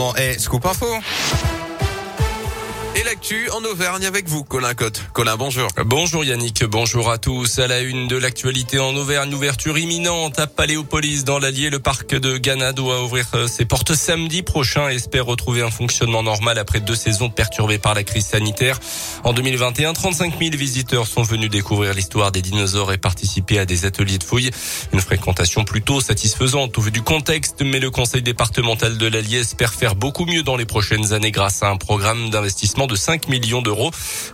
attendant, 0.00 0.14
eh, 0.16 0.38
scoop 0.38 0.64
info. 0.64 1.69
Et 2.96 3.04
l'actu 3.04 3.48
en 3.50 3.62
Auvergne 3.64 4.04
avec 4.04 4.28
vous, 4.28 4.42
Colin 4.42 4.74
Cotte. 4.74 5.00
Colin, 5.12 5.36
bonjour. 5.36 5.68
Bonjour 5.86 6.24
Yannick, 6.24 6.64
bonjour 6.64 7.08
à 7.08 7.18
tous. 7.18 7.60
À 7.60 7.68
la 7.68 7.80
une 7.80 8.08
de 8.08 8.16
l'actualité 8.16 8.80
en 8.80 8.96
Auvergne, 8.96 9.32
ouverture 9.32 9.78
imminente 9.78 10.40
à 10.40 10.48
Paléopolis 10.48 11.22
dans 11.22 11.38
l'Allier. 11.38 11.70
Le 11.70 11.78
parc 11.78 12.16
de 12.16 12.36
Ghana 12.36 12.72
doit 12.72 13.04
ouvrir 13.04 13.26
euh, 13.34 13.46
ses 13.46 13.64
portes 13.64 13.94
samedi 13.94 14.42
prochain 14.42 14.90
et 14.90 14.96
espère 14.96 15.24
retrouver 15.24 15.62
un 15.62 15.70
fonctionnement 15.70 16.24
normal 16.24 16.58
après 16.58 16.80
deux 16.80 16.96
saisons 16.96 17.30
perturbées 17.30 17.78
par 17.78 17.94
la 17.94 18.02
crise 18.02 18.26
sanitaire. 18.26 18.80
En 19.22 19.32
2021, 19.32 19.92
35 19.92 20.36
000 20.36 20.50
visiteurs 20.56 21.06
sont 21.06 21.22
venus 21.22 21.48
découvrir 21.48 21.94
l'histoire 21.94 22.32
des 22.32 22.42
dinosaures 22.42 22.92
et 22.92 22.98
participer 22.98 23.60
à 23.60 23.66
des 23.66 23.84
ateliers 23.84 24.18
de 24.18 24.24
fouilles. 24.24 24.50
Une 24.92 25.00
fréquentation 25.00 25.64
plutôt 25.64 26.00
satisfaisante 26.00 26.76
au 26.76 26.80
vu 26.80 26.90
du 26.90 27.02
contexte, 27.02 27.62
mais 27.62 27.78
le 27.78 27.92
conseil 27.92 28.22
départemental 28.22 28.98
de 28.98 29.06
l'Allier 29.06 29.38
espère 29.38 29.74
faire 29.74 29.94
beaucoup 29.94 30.24
mieux 30.24 30.42
dans 30.42 30.56
les 30.56 30.66
prochaines 30.66 31.12
années 31.12 31.30
grâce 31.30 31.62
à 31.62 31.70
un 31.70 31.76
programme 31.76 32.30
d'investissement 32.30 32.79
de 32.86 32.94
5 32.94 33.28
millions 33.28 33.62
d'euros. 33.62 33.90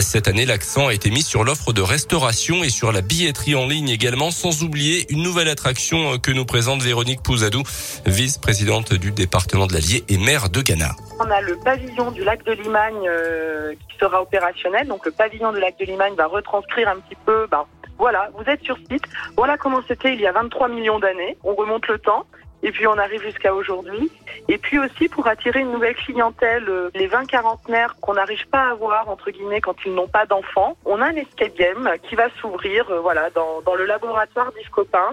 Cette 0.00 0.28
année, 0.28 0.46
l'accent 0.46 0.88
a 0.88 0.94
été 0.94 1.10
mis 1.10 1.22
sur 1.22 1.44
l'offre 1.44 1.72
de 1.72 1.82
restauration 1.82 2.64
et 2.64 2.70
sur 2.70 2.92
la 2.92 3.00
billetterie 3.00 3.54
en 3.54 3.66
ligne 3.66 3.88
également, 3.88 4.30
sans 4.30 4.62
oublier 4.62 5.06
une 5.10 5.22
nouvelle 5.22 5.48
attraction 5.48 6.18
que 6.18 6.30
nous 6.30 6.44
présente 6.44 6.82
Véronique 6.82 7.22
Pouzadou, 7.22 7.62
vice-présidente 8.06 8.94
du 8.94 9.10
département 9.10 9.66
de 9.66 9.72
l'Allier 9.72 10.04
et 10.08 10.18
maire 10.18 10.50
de 10.50 10.62
Ghana. 10.62 10.92
On 11.20 11.30
a 11.30 11.40
le 11.40 11.56
pavillon 11.56 12.10
du 12.10 12.22
lac 12.24 12.44
de 12.44 12.52
Limagne 12.52 13.08
euh, 13.08 13.72
qui 13.72 13.98
sera 13.98 14.22
opérationnel. 14.22 14.86
Donc 14.86 15.04
le 15.04 15.12
pavillon 15.12 15.52
du 15.52 15.60
lac 15.60 15.78
de 15.78 15.84
Limagne 15.84 16.14
va 16.14 16.26
retranscrire 16.26 16.88
un 16.88 16.96
petit 16.96 17.16
peu, 17.26 17.46
ben, 17.50 17.64
voilà, 17.98 18.30
vous 18.34 18.44
êtes 18.48 18.62
sur 18.62 18.76
site. 18.90 19.04
Voilà 19.36 19.56
comment 19.56 19.80
c'était 19.88 20.14
il 20.14 20.20
y 20.20 20.26
a 20.26 20.32
23 20.32 20.68
millions 20.68 21.00
d'années. 21.00 21.36
On 21.42 21.54
remonte 21.54 21.86
le 21.88 21.98
temps. 21.98 22.24
Et 22.62 22.72
puis 22.72 22.86
on 22.86 22.98
arrive 22.98 23.22
jusqu'à 23.22 23.54
aujourd'hui. 23.54 24.10
Et 24.48 24.58
puis 24.58 24.78
aussi 24.78 25.08
pour 25.08 25.26
attirer 25.26 25.60
une 25.60 25.72
nouvelle 25.72 25.94
clientèle, 25.94 26.68
euh, 26.68 26.90
les 26.94 27.06
20 27.06 27.26
quarantenaires 27.26 27.96
qu'on 28.00 28.14
n'arrive 28.14 28.46
pas 28.48 28.70
à 28.70 28.74
voir 28.74 29.08
entre 29.08 29.30
guillemets 29.30 29.60
quand 29.60 29.76
ils 29.84 29.94
n'ont 29.94 30.08
pas 30.08 30.26
d'enfants, 30.26 30.76
on 30.84 31.00
a 31.00 31.06
un 31.06 31.14
escape 31.14 31.54
game 31.56 31.90
qui 32.08 32.14
va 32.14 32.28
s'ouvrir 32.40 32.90
euh, 32.90 33.00
voilà 33.00 33.30
dans, 33.30 33.60
dans, 33.62 33.74
le 33.74 33.84
laboratoire 33.84 34.52
d'Iscopins 34.52 35.10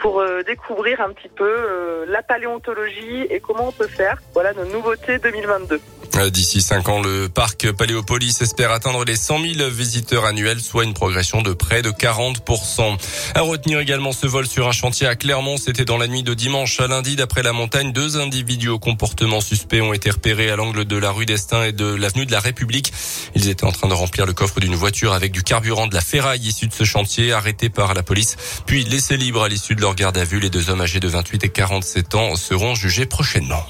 pour 0.00 0.20
euh, 0.20 0.42
découvrir 0.42 1.00
un 1.00 1.10
petit 1.10 1.28
peu 1.28 2.04
la 2.08 2.22
paléontologie 2.22 3.22
et 3.28 3.40
comment 3.40 3.68
on 3.68 3.72
peut 3.72 3.88
faire. 3.88 4.18
Voilà 4.32 4.52
nos 4.52 4.64
nouveautés 4.66 5.18
2022. 5.18 5.80
D'ici 6.16 6.62
5 6.62 6.88
ans, 6.88 7.02
le 7.02 7.28
parc 7.28 7.70
Paléopolis 7.72 8.40
espère 8.40 8.72
atteindre 8.72 9.04
les 9.04 9.16
100 9.16 9.38
000 9.54 9.68
visiteurs 9.68 10.24
annuels, 10.24 10.60
soit 10.60 10.84
une 10.84 10.94
progression 10.94 11.42
de 11.42 11.52
près 11.52 11.82
de 11.82 11.90
40%. 11.90 12.96
À 13.34 13.42
retenir 13.42 13.80
également 13.80 14.12
ce 14.12 14.26
vol 14.26 14.46
sur 14.46 14.66
un 14.66 14.72
chantier 14.72 15.06
à 15.06 15.14
Clermont, 15.14 15.58
c'était 15.58 15.84
dans 15.84 15.98
la 15.98 16.08
nuit 16.08 16.22
de 16.22 16.32
dimanche 16.32 16.80
à 16.80 16.86
lundi. 16.86 17.16
D'après 17.16 17.42
la 17.42 17.52
montagne, 17.52 17.92
deux 17.92 18.16
individus 18.16 18.70
au 18.70 18.78
comportement 18.78 19.42
suspect 19.42 19.82
ont 19.82 19.92
été 19.92 20.10
repérés 20.10 20.50
à 20.50 20.56
l'angle 20.56 20.86
de 20.86 20.96
la 20.96 21.10
rue 21.10 21.26
d'Estaing 21.26 21.64
et 21.64 21.72
de 21.72 21.84
l'avenue 21.84 22.24
de 22.24 22.32
la 22.32 22.40
République. 22.40 22.94
Ils 23.34 23.50
étaient 23.50 23.64
en 23.64 23.72
train 23.72 23.88
de 23.88 23.94
remplir 23.94 24.24
le 24.24 24.32
coffre 24.32 24.58
d'une 24.58 24.74
voiture 24.74 25.12
avec 25.12 25.32
du 25.32 25.42
carburant 25.42 25.86
de 25.86 25.94
la 25.94 26.00
ferraille 26.00 26.40
issue 26.40 26.66
de 26.66 26.74
ce 26.74 26.84
chantier, 26.84 27.32
arrêtés 27.32 27.68
par 27.68 27.92
la 27.92 28.02
police, 28.02 28.36
puis 28.64 28.84
laissés 28.84 29.18
libres 29.18 29.42
à 29.42 29.48
l'issue 29.48 29.74
de 29.74 29.82
leur 29.82 29.94
garde 29.94 30.16
à 30.16 30.24
vue. 30.24 30.40
Les 30.40 30.50
deux 30.50 30.70
hommes 30.70 30.80
âgés 30.80 31.00
de 31.00 31.08
28 31.08 31.44
et 31.44 31.50
47 31.50 32.14
ans 32.14 32.36
seront 32.36 32.74
jugés 32.74 33.04
prochainement. 33.04 33.66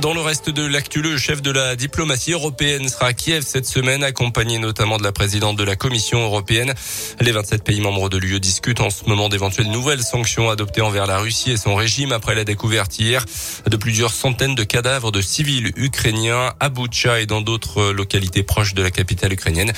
Dans 0.00 0.12
le 0.12 0.20
reste 0.20 0.50
de 0.50 0.66
l'actu, 0.66 1.00
le 1.00 1.16
chef 1.16 1.40
de 1.40 1.50
la 1.50 1.76
diplomatie 1.76 2.32
européenne 2.32 2.88
sera 2.88 3.06
à 3.06 3.12
Kiev 3.12 3.44
cette 3.46 3.66
semaine, 3.66 4.02
accompagné 4.02 4.58
notamment 4.58 4.98
de 4.98 5.04
la 5.04 5.12
présidente 5.12 5.56
de 5.56 5.62
la 5.62 5.76
Commission 5.76 6.22
européenne. 6.22 6.74
Les 7.20 7.30
27 7.30 7.62
pays 7.62 7.80
membres 7.80 8.08
de 8.08 8.18
l'UE 8.18 8.40
discutent 8.40 8.80
en 8.80 8.90
ce 8.90 9.04
moment 9.06 9.28
d'éventuelles 9.28 9.70
nouvelles 9.70 10.02
sanctions 10.02 10.50
adoptées 10.50 10.82
envers 10.82 11.06
la 11.06 11.18
Russie 11.18 11.52
et 11.52 11.56
son 11.56 11.76
régime 11.76 12.12
après 12.12 12.34
la 12.34 12.44
découverte 12.44 12.98
hier 12.98 13.24
de 13.64 13.76
plusieurs 13.76 14.12
centaines 14.12 14.56
de 14.56 14.64
cadavres 14.64 15.12
de 15.12 15.20
civils 15.20 15.72
ukrainiens 15.76 16.52
à 16.58 16.68
Boutcha 16.68 17.20
et 17.20 17.26
dans 17.26 17.40
d'autres 17.40 17.92
localités 17.92 18.42
proches 18.42 18.74
de 18.74 18.82
la 18.82 18.90
capitale 18.90 19.32
ukrainienne. 19.32 19.72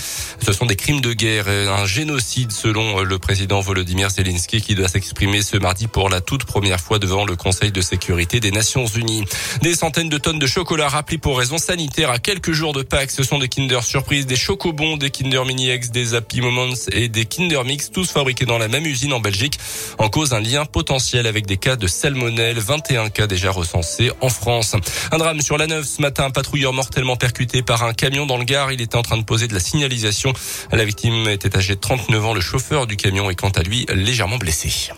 Ce 0.45 0.53
sont 0.53 0.67
des 0.67 0.77
crimes 0.77 1.03
de 1.03 1.12
guerre 1.12 1.48
et 1.48 1.69
un 1.69 1.84
génocide 1.84 2.51
selon 2.51 3.03
le 3.03 3.19
président 3.19 3.61
Volodymyr 3.61 4.11
Zelensky 4.11 4.63
qui 4.63 4.75
doit 4.75 4.89
s'exprimer 4.89 5.42
ce 5.42 5.58
mardi 5.58 5.86
pour 5.86 6.08
la 6.08 6.23
toute 6.23 6.45
première 6.45 6.80
fois 6.80 6.98
devant 6.98 7.27
le 7.27 7.36
Conseil 7.36 7.73
de 7.73 7.83
sécurité 7.83 8.40
des 8.40 8.51
Nations 8.51 8.86
Unies. 8.86 9.25
Des 9.63 9.75
centaines 9.75 9.98
de 10.07 10.19
tonnes 10.19 10.39
de 10.39 10.47
chocolat 10.47 10.86
rappelés 10.86 11.19
pour 11.19 11.39
raisons 11.39 11.59
sanitaires 11.59 12.11
à 12.11 12.20
quelques 12.20 12.53
jours 12.53 12.73
de 12.73 12.83
Pâques. 12.83 13.11
Ce 13.11 13.25
sont 13.25 13.39
des 13.39 13.48
Kinder 13.48 13.83
Surprise, 13.83 14.27
des 14.27 14.36
Chocobons, 14.36 14.97
des 14.97 15.11
Kinder 15.11 15.45
Mini 15.45 15.73
X, 15.73 15.91
des 15.91 16.14
Happy 16.14 16.41
Moments 16.41 16.75
et 16.92 17.09
des 17.09 17.25
Kinder 17.25 17.64
Mix, 17.64 17.91
tous 17.91 18.08
fabriqués 18.08 18.45
dans 18.45 18.58
la 18.58 18.69
même 18.69 18.87
usine 18.87 19.13
en 19.13 19.19
Belgique. 19.19 19.58
En 19.98 20.08
cause, 20.08 20.35
un 20.35 20.41
lien 20.41 20.64
potentiel 20.67 21.27
avec 21.27 21.47
des 21.47 21.57
cas 21.57 21.75
de 21.75 21.89
salmonelle, 21.89 22.61
21 22.61 23.08
cas 23.08 23.27
déjà 23.27 23.51
recensés 23.51 24.13
en 24.20 24.29
France. 24.29 24.77
Un 25.11 25.19
drame 25.19 25.41
sur 25.41 25.58
la 25.58 25.67
9 25.67 25.85
ce 25.85 26.01
matin, 26.01 26.27
un 26.27 26.31
patrouilleur 26.31 26.73
mortellement 26.73 27.17
percuté 27.17 27.63
par 27.63 27.83
un 27.83 27.92
camion 27.92 28.25
dans 28.25 28.37
le 28.37 28.45
Gard. 28.45 28.70
Il 28.70 28.81
était 28.81 28.97
en 28.97 29.03
train 29.03 29.17
de 29.17 29.25
poser 29.25 29.48
de 29.48 29.55
la 29.55 29.61
signalisation. 29.61 30.33
La 30.70 30.85
victime 30.85 31.29
était 31.29 31.57
âgée 31.57 31.75
de 31.75 31.81
39 31.81 32.25
ans. 32.25 32.35
Le 32.35 32.41
chauffeur 32.41 32.87
du 32.87 32.97
camion 32.97 33.31
est 33.31 33.35
quant 33.35 33.51
à 33.51 33.63
lui 33.63 33.85
légèrement 33.92 34.39
blessé. 34.39 34.92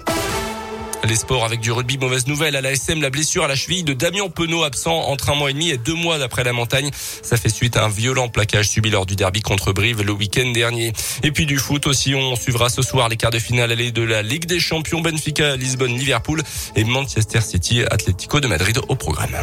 Les 1.04 1.16
sports 1.16 1.44
avec 1.44 1.60
du 1.60 1.72
rugby, 1.72 1.96
mauvaise 1.96 2.26
nouvelle 2.26 2.56
à 2.56 2.60
la 2.60 2.72
SM, 2.72 3.00
la 3.00 3.08
blessure 3.10 3.44
à 3.44 3.48
la 3.48 3.56
cheville 3.56 3.84
de 3.84 3.94
Damien 3.94 4.28
Penaud 4.28 4.64
absent 4.64 4.94
entre 4.94 5.30
un 5.30 5.34
mois 5.34 5.50
et 5.50 5.54
demi 5.54 5.70
et 5.70 5.78
deux 5.78 5.94
mois 5.94 6.18
d'après 6.18 6.44
la 6.44 6.52
montagne. 6.52 6.90
Ça 7.22 7.36
fait 7.36 7.48
suite 7.48 7.76
à 7.76 7.84
un 7.84 7.88
violent 7.88 8.28
plaquage 8.28 8.68
subi 8.68 8.90
lors 8.90 9.06
du 9.06 9.16
derby 9.16 9.40
contre 9.40 9.72
Brive 9.72 10.02
le 10.02 10.12
week-end 10.12 10.50
dernier. 10.52 10.92
Et 11.22 11.32
puis 11.32 11.46
du 11.46 11.58
foot 11.58 11.86
aussi, 11.86 12.14
on 12.14 12.36
suivra 12.36 12.68
ce 12.68 12.82
soir 12.82 13.08
les 13.08 13.16
quarts 13.16 13.30
de 13.30 13.38
finale 13.38 13.72
allée 13.72 13.92
de 13.92 14.02
la 14.02 14.22
Ligue 14.22 14.44
des 14.44 14.60
Champions 14.60 15.00
Benfica, 15.00 15.56
Lisbonne, 15.56 15.96
Liverpool 15.96 16.42
et 16.76 16.84
Manchester 16.84 17.40
City, 17.40 17.82
Atlético 17.90 18.40
de 18.40 18.48
Madrid 18.48 18.78
au 18.88 18.94
programme. 18.94 19.36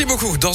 Merci 0.00 0.04
beaucoup. 0.04 0.38
Dans 0.38 0.52